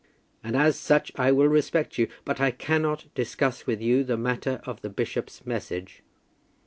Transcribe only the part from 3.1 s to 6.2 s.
discuss with you the matter of the bishop's message."